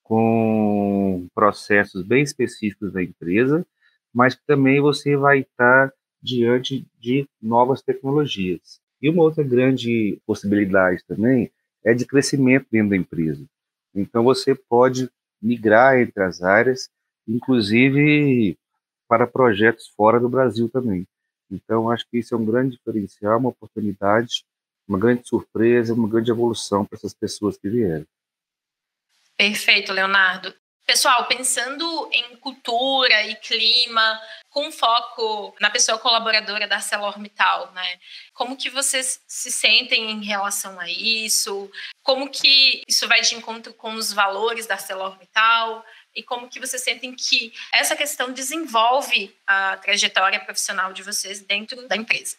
com 0.03 1.27
processos 1.36 2.03
bem 2.03 2.24
específicos 2.24 2.94
da 2.94 3.03
empresa, 3.03 3.65
mas 4.13 4.36
também 4.36 4.79
você 4.79 5.15
vai 5.17 5.39
estar 5.39 5.91
diante 6.22 6.86
de 7.00 7.27
novas 7.41 7.82
tecnologias. 7.82 8.79
E 9.01 9.10
uma 9.10 9.24
outra 9.24 9.44
grande 9.44 10.20
possibilidade 10.25 11.03
também 11.08 11.51
é 11.84 11.94
de 11.94 12.06
crescimento 12.06 12.67
dentro 12.72 12.89
da 12.89 12.98
empresa. 12.98 13.46
Então 13.94 14.24
você 14.24 14.56
pode 14.56 15.10
migrar 15.41 16.00
entre 16.00 16.24
as 16.24 16.41
áreas, 16.41 16.89
inclusive 17.27 18.58
para 19.08 19.27
projetos 19.27 19.88
fora 19.96 20.20
do 20.20 20.29
Brasil 20.29 20.70
também. 20.70 21.08
Então 21.50 21.89
acho 21.89 22.06
que 22.10 22.17
isso 22.17 22.34
é 22.34 22.38
um 22.38 22.46
grande 22.46 22.75
diferencial, 22.75 23.39
uma 23.39 23.50
oportunidade, 23.50 24.44
uma 24.88 24.98
grande 24.98 25.27
surpresa, 25.27 25.94
uma 25.94 26.08
grande 26.08 26.32
evolução 26.32 26.86
para 26.86 26.98
essas 26.98 27.13
pessoas 27.13 27.58
que 27.58 27.70
vieram. 27.70 28.06
Perfeito, 29.36 29.91
Leonardo. 29.94 30.53
Pessoal, 30.88 31.25
pensando 31.27 32.10
em 32.13 32.38
cultura 32.38 33.22
e 33.27 33.36
clima, 33.36 34.22
com 34.50 34.72
foco 34.72 35.53
na 35.60 35.70
pessoa 35.70 36.00
colaboradora 36.00 36.65
da 36.65 36.75
ArcelorMittal, 36.75 37.74
né? 37.74 38.00
Como 38.34 38.56
que 38.56 38.70
vocês 38.70 39.22
se 39.27 39.51
sentem 39.51 40.10
em 40.10 40.24
relação 40.24 40.79
a 40.79 40.89
isso? 40.89 41.70
Como 42.01 42.29
que 42.29 42.84
isso 42.88 43.06
vai 43.06 43.20
de 43.20 43.36
encontro 43.36 43.74
com 43.74 43.96
os 43.96 44.13
valores 44.13 44.65
da 44.65 44.75
ArcelorMittal? 44.75 45.86
E 46.15 46.24
como 46.24 46.48
que 46.48 46.60
vocês 46.60 46.82
sentem 46.82 47.13
que 47.13 47.53
essa 47.74 47.96
questão 47.96 48.32
desenvolve 48.32 49.36
a 49.46 49.75
trajetória 49.77 50.39
profissional 50.39 50.94
de 50.94 51.03
vocês 51.03 51.41
dentro 51.41 51.86
da 51.89 51.98
empresa? 51.98 52.38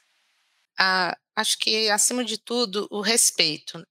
Ah, 0.79 1.19
acho 1.41 1.59
que, 1.59 1.89
acima 1.91 2.25
de 2.25 2.39
tudo, 2.39 2.87
o 2.91 3.01
respeito 3.01 3.83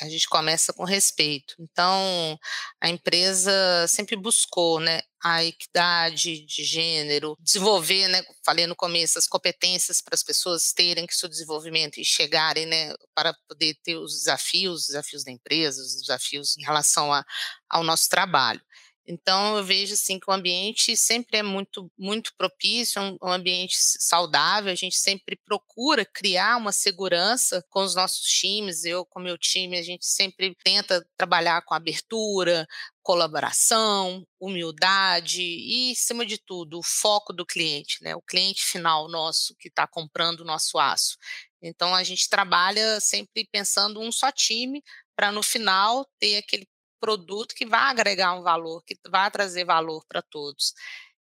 a 0.00 0.08
gente 0.08 0.28
começa 0.28 0.72
com 0.72 0.84
respeito. 0.84 1.54
Então, 1.58 2.38
a 2.80 2.88
empresa 2.88 3.50
sempre 3.88 4.14
buscou, 4.16 4.78
né, 4.78 5.00
a 5.22 5.42
equidade 5.42 6.44
de 6.44 6.64
gênero, 6.64 7.34
desenvolver, 7.40 8.06
né, 8.08 8.22
falei 8.44 8.66
no 8.66 8.76
começo, 8.76 9.18
as 9.18 9.26
competências 9.26 10.02
para 10.02 10.14
as 10.14 10.22
pessoas 10.22 10.72
terem 10.72 11.06
que 11.06 11.14
seu 11.16 11.28
desenvolvimento 11.28 11.98
e 11.98 12.04
chegarem, 12.04 12.66
né, 12.66 12.92
para 13.14 13.34
poder 13.48 13.74
ter 13.82 13.96
os 13.96 14.12
desafios, 14.12 14.82
os 14.82 14.86
desafios 14.88 15.24
da 15.24 15.32
empresa, 15.32 15.80
os 15.80 16.00
desafios 16.02 16.56
em 16.58 16.62
relação 16.62 17.12
a, 17.12 17.24
ao 17.70 17.82
nosso 17.82 18.08
trabalho. 18.08 18.60
Então 19.06 19.56
eu 19.56 19.64
vejo 19.64 19.94
assim 19.94 20.18
que 20.18 20.28
o 20.28 20.32
ambiente 20.32 20.96
sempre 20.96 21.38
é 21.38 21.42
muito 21.42 21.90
muito 21.96 22.34
propício, 22.36 23.00
um, 23.00 23.16
um, 23.22 23.30
ambiente 23.30 23.76
saudável. 23.78 24.72
A 24.72 24.74
gente 24.74 24.96
sempre 24.96 25.36
procura 25.36 26.04
criar 26.04 26.56
uma 26.56 26.72
segurança 26.72 27.64
com 27.70 27.82
os 27.82 27.94
nossos 27.94 28.26
times. 28.26 28.84
Eu 28.84 29.04
com 29.06 29.20
meu 29.20 29.38
time 29.38 29.78
a 29.78 29.82
gente 29.82 30.04
sempre 30.06 30.56
tenta 30.64 31.06
trabalhar 31.16 31.62
com 31.62 31.74
abertura, 31.74 32.66
colaboração, 33.02 34.26
humildade 34.40 35.40
e, 35.42 35.92
acima 35.92 36.26
de 36.26 36.38
tudo, 36.38 36.80
o 36.80 36.82
foco 36.82 37.32
do 37.32 37.46
cliente, 37.46 38.02
né? 38.02 38.16
O 38.16 38.22
cliente 38.22 38.64
final 38.64 39.08
nosso 39.08 39.54
que 39.56 39.68
está 39.68 39.86
comprando 39.86 40.40
o 40.40 40.44
nosso 40.44 40.78
aço. 40.78 41.16
Então 41.62 41.94
a 41.94 42.02
gente 42.02 42.28
trabalha 42.28 43.00
sempre 43.00 43.48
pensando 43.50 44.00
um 44.00 44.10
só 44.10 44.32
time 44.32 44.82
para 45.14 45.30
no 45.32 45.42
final 45.42 46.04
ter 46.18 46.38
aquele 46.38 46.66
produto 47.00 47.54
que 47.54 47.66
vai 47.66 47.90
agregar 47.90 48.34
um 48.34 48.42
valor, 48.42 48.82
que 48.84 48.96
vai 49.08 49.30
trazer 49.30 49.64
valor 49.64 50.04
para 50.08 50.22
todos. 50.22 50.72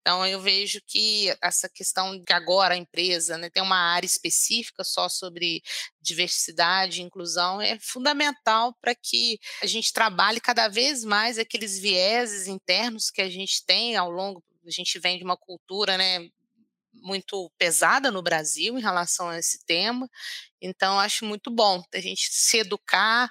Então, 0.02 0.26
eu 0.26 0.40
vejo 0.42 0.82
que 0.88 1.28
essa 1.44 1.70
questão 1.70 2.20
de 2.20 2.34
agora 2.34 2.74
a 2.74 2.78
empresa 2.78 3.38
né, 3.38 3.52
tem 3.52 3.62
uma 3.62 3.78
área 3.78 4.06
específica 4.06 4.84
só 4.84 5.08
sobre 5.08 5.62
diversidade 6.02 7.00
e 7.00 7.04
inclusão 7.04 7.62
é 7.62 7.78
fundamental 7.80 8.76
para 8.82 8.96
que 8.96 9.40
a 9.62 9.68
gente 9.68 9.94
trabalhe 9.94 10.42
cada 10.42 10.68
vez 10.68 11.04
mais 11.04 11.38
aqueles 11.38 11.78
vieses 11.78 12.48
internos 12.48 13.12
que 13.12 13.22
a 13.22 13.30
gente 13.30 13.64
tem 13.64 13.96
ao 13.96 14.10
longo. 14.10 14.44
A 14.66 14.72
gente 14.72 14.98
vem 14.98 15.20
de 15.20 15.24
uma 15.24 15.38
cultura 15.38 15.96
né, 15.98 16.28
muito 16.94 17.52
pesada 17.58 18.10
no 18.10 18.24
Brasil 18.24 18.80
em 18.80 18.82
relação 18.82 19.30
a 19.30 19.38
esse 19.38 19.64
tema, 19.66 20.10
então 20.60 21.00
acho 21.00 21.26
muito 21.26 21.52
bom 21.52 21.84
a 21.94 22.00
gente 22.00 22.28
se 22.32 22.58
educar 22.58 23.30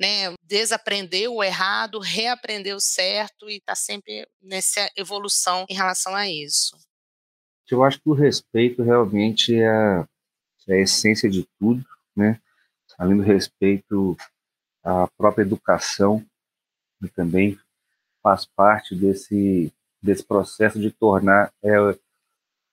né, 0.00 0.34
desaprender 0.42 1.30
o 1.30 1.44
errado, 1.44 1.98
reaprender 2.00 2.74
o 2.74 2.80
certo 2.80 3.50
e 3.50 3.56
estar 3.56 3.72
tá 3.72 3.76
sempre 3.76 4.26
nessa 4.40 4.90
evolução 4.96 5.66
em 5.68 5.74
relação 5.74 6.16
a 6.16 6.26
isso. 6.26 6.74
Eu 7.70 7.84
acho 7.84 8.00
que 8.00 8.08
o 8.08 8.14
respeito 8.14 8.82
realmente 8.82 9.54
é 9.54 9.68
a, 9.68 10.08
é 10.68 10.74
a 10.74 10.80
essência 10.80 11.28
de 11.28 11.46
tudo, 11.58 11.84
né? 12.16 12.40
Além 12.98 13.16
do 13.16 13.22
respeito, 13.22 14.16
a 14.82 15.06
própria 15.16 15.42
educação 15.42 16.24
também 17.14 17.58
faz 18.22 18.44
parte 18.44 18.94
desse 18.94 19.72
desse 20.02 20.24
processo 20.24 20.80
de 20.80 20.90
tornar 20.90 21.52
é, 21.62 21.76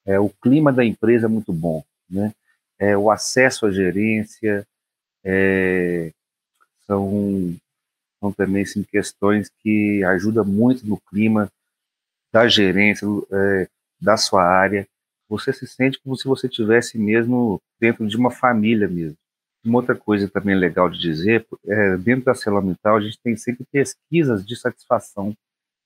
é 0.05 0.19
o 0.19 0.29
clima 0.29 0.71
da 0.71 0.83
empresa 0.83 1.27
muito 1.27 1.51
bom, 1.51 1.83
né? 2.09 2.33
É 2.79 2.97
o 2.97 3.11
acesso 3.11 3.65
à 3.65 3.71
gerência, 3.71 4.65
é, 5.23 6.13
são, 6.87 7.55
são 8.19 8.31
também 8.31 8.65
sim, 8.65 8.83
questões 8.83 9.49
que 9.61 10.03
ajudam 10.05 10.45
muito 10.45 10.87
no 10.87 10.99
clima 10.99 11.51
da 12.31 12.47
gerência, 12.47 13.05
é, 13.31 13.69
da 14.01 14.17
sua 14.17 14.43
área. 14.43 14.87
Você 15.29 15.51
se 15.51 15.67
sente 15.67 15.99
como 15.99 16.15
se 16.15 16.27
você 16.27 16.47
tivesse 16.47 16.97
mesmo 16.97 17.61
dentro 17.79 18.07
de 18.07 18.15
uma 18.15 18.31
família 18.31 18.87
mesmo. 18.87 19.17
Uma 19.63 19.79
outra 19.79 19.95
coisa 19.95 20.29
também 20.29 20.55
legal 20.55 20.89
de 20.89 20.99
dizer, 20.99 21.45
é, 21.65 21.97
dentro 21.97 22.25
da 22.25 22.33
Celomital 22.33 22.95
a 22.95 23.01
gente 23.01 23.19
tem 23.19 23.35
sempre 23.35 23.65
pesquisas 23.71 24.45
de 24.45 24.55
satisfação 24.55 25.35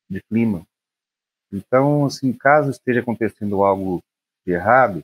de 0.09 0.21
clima. 0.21 0.65
Então, 1.51 2.05
assim, 2.05 2.31
caso 2.31 2.69
esteja 2.69 2.99
acontecendo 2.99 3.63
algo 3.63 4.01
errado 4.45 5.03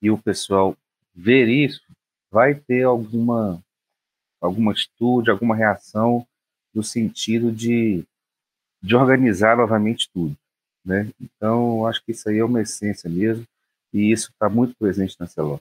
e 0.00 0.10
o 0.10 0.18
pessoal 0.18 0.76
ver 1.14 1.48
isso, 1.48 1.82
vai 2.30 2.54
ter 2.54 2.84
alguma 2.84 3.60
alguma 4.40 4.72
atitude, 4.72 5.30
alguma 5.30 5.54
reação 5.54 6.26
no 6.74 6.82
sentido 6.82 7.52
de, 7.52 8.04
de 8.82 8.96
organizar 8.96 9.56
novamente 9.56 10.08
tudo. 10.12 10.36
Né? 10.84 11.10
Então, 11.20 11.86
acho 11.86 12.02
que 12.02 12.12
isso 12.12 12.28
aí 12.28 12.38
é 12.38 12.44
uma 12.44 12.62
essência 12.62 13.08
mesmo, 13.10 13.46
e 13.92 14.10
isso 14.10 14.30
está 14.30 14.48
muito 14.48 14.74
presente 14.76 15.16
na 15.18 15.26
Celó. 15.26 15.58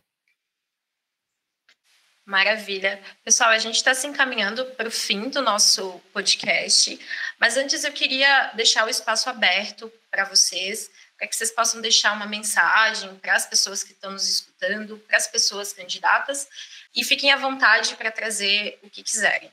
Maravilha. 2.30 3.02
Pessoal, 3.24 3.50
a 3.50 3.58
gente 3.58 3.78
está 3.78 3.92
se 3.96 4.06
encaminhando 4.06 4.64
para 4.64 4.88
o 4.88 4.92
fim 4.92 5.30
do 5.30 5.42
nosso 5.42 6.00
podcast, 6.14 7.00
mas 7.40 7.58
antes 7.58 7.84
eu 7.84 7.92
queria 7.92 8.52
deixar 8.54 8.86
o 8.86 8.90
espaço 8.90 9.28
aberto 9.32 9.92
para 10.12 10.26
vocês, 10.26 10.92
para 11.18 11.28
que 11.28 11.36
vocês 11.36 11.52
possam 11.52 11.82
deixar 11.82 12.14
uma 12.14 12.28
mensagem 12.28 13.16
para 13.16 13.34
as 13.34 13.48
pessoas 13.48 13.84
que 13.84 13.94
estão 13.94 14.12
nos 14.12 14.30
escutando, 14.30 15.00
para 15.08 15.18
as 15.18 15.26
pessoas 15.26 15.74
candidatas, 15.74 16.48
e 16.96 17.04
fiquem 17.04 17.32
à 17.32 17.38
vontade 17.38 17.96
para 17.96 18.12
trazer 18.12 18.80
o 18.84 18.90
que 18.90 19.04
quiserem. 19.04 19.52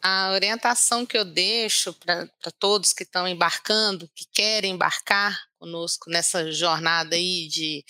A 0.00 0.30
orientação 0.30 1.04
que 1.04 1.18
eu 1.18 1.24
deixo 1.24 1.92
para 1.94 2.28
todos 2.60 2.92
que 2.92 3.02
estão 3.02 3.26
embarcando, 3.26 4.08
que 4.14 4.24
querem 4.32 4.72
embarcar 4.72 5.36
conosco 5.58 6.08
nessa 6.08 6.52
jornada 6.52 7.16
aí 7.16 7.48
de 7.48 7.84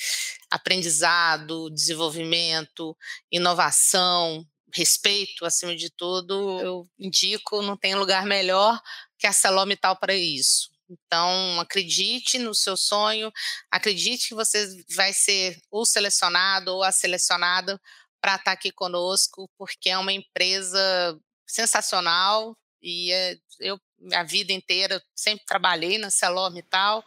aprendizado, 0.50 1.68
desenvolvimento, 1.70 2.96
inovação, 3.30 4.46
respeito, 4.72 5.44
acima 5.44 5.76
de 5.76 5.90
tudo, 5.90 6.60
eu 6.60 6.88
indico, 6.98 7.60
não 7.60 7.76
tem 7.76 7.94
lugar 7.94 8.24
melhor 8.24 8.80
que 9.18 9.26
a 9.26 9.32
Celomital 9.32 9.96
para 9.96 10.14
isso. 10.14 10.73
Então, 10.88 11.60
acredite 11.60 12.38
no 12.38 12.54
seu 12.54 12.76
sonho, 12.76 13.32
acredite 13.70 14.28
que 14.28 14.34
você 14.34 14.84
vai 14.94 15.12
ser 15.12 15.58
o 15.70 15.84
selecionado 15.84 16.72
ou 16.72 16.82
a 16.82 16.92
selecionada 16.92 17.80
para 18.20 18.32
estar 18.32 18.44
tá 18.44 18.52
aqui 18.52 18.70
conosco, 18.70 19.50
porque 19.56 19.90
é 19.90 19.98
uma 19.98 20.12
empresa 20.12 21.18
sensacional 21.46 22.56
e 22.82 23.12
é, 23.12 23.36
eu 23.60 23.80
a 24.12 24.22
vida 24.22 24.52
inteira 24.52 25.02
sempre 25.14 25.46
trabalhei 25.46 25.98
na 25.98 26.10
Celorme 26.10 26.60
e 26.60 26.62
tal, 26.62 27.04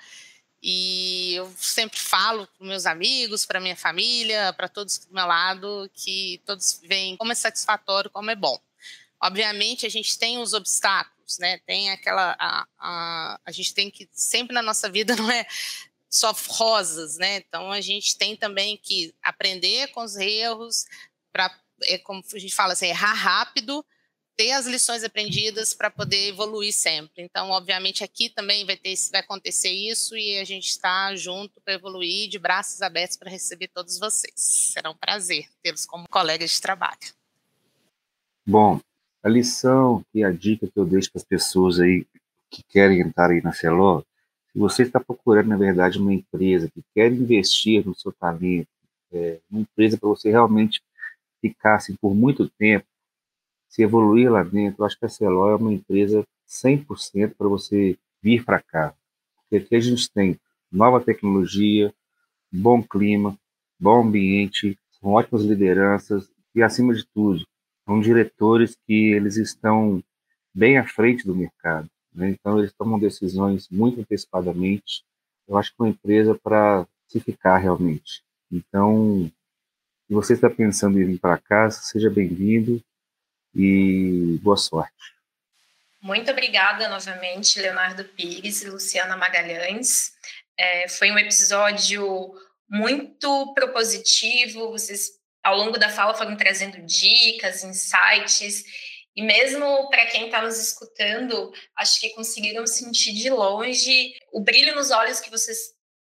E 0.61 1.35
eu 1.35 1.53
sempre 1.57 1.99
falo 1.99 2.47
para 2.47 2.67
meus 2.67 2.85
amigos, 2.87 3.45
para 3.45 3.59
minha 3.59 3.75
família, 3.75 4.51
para 4.53 4.67
todos 4.67 4.97
do 4.97 5.13
meu 5.13 5.25
lado, 5.27 5.89
que 5.93 6.41
todos 6.45 6.81
veem 6.83 7.15
como 7.17 7.31
é 7.31 7.35
satisfatório, 7.35 8.09
como 8.09 8.31
é 8.31 8.35
bom. 8.35 8.59
Obviamente, 9.21 9.85
a 9.85 9.89
gente 9.89 10.17
tem 10.17 10.39
os 10.39 10.53
obstáculos, 10.53 11.16
né? 11.39 11.59
Tem 11.65 11.89
aquela. 11.91 12.35
A, 12.39 12.67
a, 12.77 13.39
a 13.45 13.51
gente 13.51 13.73
tem 13.73 13.89
que. 13.89 14.07
Sempre 14.11 14.53
na 14.53 14.61
nossa 14.61 14.89
vida 14.89 15.15
não 15.17 15.29
é 15.29 15.45
só 16.09 16.31
rosas, 16.47 17.17
né? 17.17 17.37
Então, 17.37 17.71
a 17.71 17.81
gente 17.81 18.17
tem 18.17 18.35
também 18.35 18.77
que 18.77 19.13
aprender 19.21 19.87
com 19.89 20.03
os 20.03 20.15
erros, 20.15 20.85
para, 21.31 21.53
é, 21.83 21.97
como 21.97 22.23
a 22.33 22.39
gente 22.39 22.55
fala 22.55 22.73
assim, 22.73 22.87
errar 22.87 23.13
rápido 23.13 23.85
ter 24.37 24.51
as 24.51 24.67
lições 24.67 25.03
aprendidas 25.03 25.73
para 25.73 25.89
poder 25.89 26.27
evoluir 26.27 26.71
sempre. 26.71 27.23
Então, 27.23 27.49
obviamente, 27.49 28.03
aqui 28.03 28.29
também 28.29 28.63
vai, 28.65 28.77
ter, 28.77 28.93
vai 29.11 29.21
acontecer 29.21 29.71
isso 29.71 30.15
e 30.15 30.37
a 30.37 30.43
gente 30.43 30.67
está 30.67 31.13
junto 31.15 31.59
para 31.61 31.73
evoluir, 31.73 32.29
de 32.29 32.37
braços 32.37 32.83
abertos 32.83 33.17
para 33.17 33.31
receber 33.31 33.67
todos 33.69 33.97
vocês. 33.97 34.35
Será 34.35 34.91
um 34.91 34.95
prazer 34.95 35.49
tê-los 35.63 35.87
como 35.87 36.07
colegas 36.07 36.51
de 36.51 36.61
trabalho. 36.61 37.17
Bom, 38.45 38.79
a 39.23 39.29
lição 39.29 40.03
e 40.13 40.23
a 40.23 40.31
dica 40.31 40.67
que 40.67 40.79
eu 40.79 40.85
deixo 40.85 41.11
para 41.11 41.19
as 41.19 41.25
pessoas 41.25 41.79
aí 41.79 42.05
que 42.49 42.63
querem 42.63 43.01
entrar 43.01 43.29
aí 43.29 43.41
na 43.41 43.51
Celó, 43.51 44.01
se 44.51 44.59
você 44.59 44.83
está 44.83 44.99
procurando, 44.99 45.47
na 45.47 45.57
verdade, 45.57 45.99
uma 45.99 46.13
empresa 46.13 46.69
que 46.69 46.81
quer 46.93 47.11
investir 47.11 47.85
no 47.85 47.93
seu 47.95 48.11
talento, 48.11 48.69
é, 49.11 49.39
uma 49.49 49.61
empresa 49.61 49.97
para 49.97 50.09
você 50.09 50.29
realmente 50.29 50.81
ficar 51.41 51.75
assim, 51.75 51.95
por 51.95 52.15
muito 52.15 52.49
tempo, 52.49 52.85
se 53.69 53.83
evoluir 53.83 54.31
lá 54.31 54.43
dentro, 54.43 54.81
eu 54.81 54.85
acho 54.85 54.97
que 54.97 55.05
a 55.05 55.09
Celó 55.09 55.51
é 55.51 55.55
uma 55.55 55.73
empresa 55.73 56.25
100% 56.47 57.35
para 57.37 57.47
você 57.47 57.97
vir 58.21 58.43
para 58.43 58.61
cá. 58.61 58.93
Porque 59.41 59.57
aqui 59.63 59.75
a 59.75 59.79
gente 59.79 60.09
tem 60.11 60.39
nova 60.71 60.99
tecnologia, 60.99 61.93
bom 62.51 62.81
clima, 62.81 63.37
bom 63.79 64.01
ambiente, 64.01 64.77
são 64.99 65.11
ótimas 65.11 65.43
lideranças 65.43 66.29
e, 66.55 66.63
acima 66.63 66.93
de 66.93 67.05
tudo, 67.05 67.45
são 67.87 68.01
diretores 68.01 68.77
que 68.85 69.13
eles 69.13 69.37
estão 69.37 70.03
bem 70.53 70.77
à 70.77 70.85
frente 70.85 71.25
do 71.25 71.33
mercado. 71.33 71.89
Né? 72.13 72.31
Então, 72.31 72.59
eles 72.59 72.73
tomam 72.73 72.99
decisões 72.99 73.69
muito 73.69 74.01
antecipadamente. 74.01 75.05
Eu 75.47 75.57
acho 75.57 75.71
que 75.71 75.81
uma 75.81 75.89
empresa 75.89 76.35
para 76.35 76.85
se 77.07 77.21
ficar 77.21 77.57
realmente. 77.57 78.21
Então, 78.51 79.31
se 80.05 80.13
você 80.13 80.33
está 80.33 80.49
pensando 80.49 80.99
em 80.99 81.05
vir 81.05 81.19
para 81.19 81.37
cá, 81.37 81.71
seja 81.71 82.09
bem-vindo 82.09 82.83
e 83.55 84.37
boa 84.41 84.57
sorte. 84.57 85.15
Muito 86.01 86.29
obrigada 86.29 86.89
novamente, 86.89 87.59
Leonardo 87.61 88.03
Pires 88.03 88.61
e 88.63 88.69
Luciana 88.69 89.15
Magalhães. 89.15 90.11
É, 90.57 90.89
foi 90.89 91.09
um 91.09 91.17
episódio 91.17 92.35
muito 92.69 93.53
propositivo, 93.53 94.71
vocês 94.71 95.16
ao 95.47 95.55
longo 95.55 95.79
da 95.79 95.87
fala 95.87 96.13
foram 96.13 96.35
trazendo 96.35 96.85
dicas, 96.85 97.63
insights, 97.63 98.65
e 99.15 99.21
mesmo 99.21 99.89
para 99.89 100.05
quem 100.07 100.25
está 100.25 100.41
nos 100.41 100.59
escutando, 100.59 101.53
acho 101.77 102.01
que 102.01 102.09
conseguiram 102.09 102.67
sentir 102.67 103.13
de 103.13 103.29
longe 103.29 104.13
o 104.33 104.41
brilho 104.41 104.75
nos 104.75 104.91
olhos 104.91 105.21
que 105.21 105.31
vocês 105.31 105.57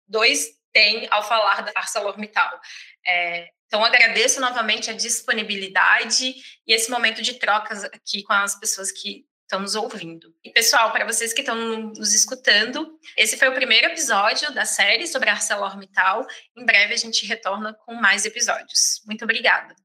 dois 0.08 0.48
têm 0.72 1.08
ao 1.12 1.22
falar 1.28 1.62
da 1.62 1.74
ArcelorMittal. 1.76 2.58
É, 3.06 3.50
então, 3.68 3.84
agradeço 3.84 4.40
novamente 4.40 4.90
a 4.90 4.94
disponibilidade 4.94 6.34
e 6.66 6.74
esse 6.74 6.90
momento 6.90 7.22
de 7.22 7.34
trocas 7.34 7.84
aqui 7.84 8.24
com 8.24 8.32
as 8.32 8.58
pessoas 8.58 8.94
que 8.94 9.26
estão 9.54 9.62
nos 9.62 9.76
ouvindo. 9.76 10.34
E, 10.44 10.50
pessoal, 10.50 10.92
para 10.92 11.06
vocês 11.06 11.32
que 11.32 11.42
estão 11.42 11.56
nos 11.56 12.14
escutando, 12.14 13.00
esse 13.16 13.38
foi 13.38 13.48
o 13.48 13.54
primeiro 13.54 13.88
episódio 13.88 14.52
da 14.54 14.66
série 14.66 15.06
sobre 15.08 15.30
ArcelorMittal. 15.30 16.26
Em 16.58 16.66
breve 16.66 16.94
a 16.94 16.98
gente 16.98 17.26
retorna 17.26 17.74
com 17.74 17.94
mais 17.94 18.26
episódios. 18.26 19.02
Muito 19.06 19.24
obrigada. 19.24 19.76